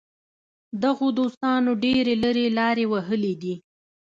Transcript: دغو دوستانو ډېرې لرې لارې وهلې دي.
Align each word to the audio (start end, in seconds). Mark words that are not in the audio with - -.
دغو 0.83 1.07
دوستانو 1.19 1.71
ډېرې 1.83 2.13
لرې 2.23 2.47
لارې 2.57 2.85
وهلې 2.91 3.33
دي. 3.41 3.55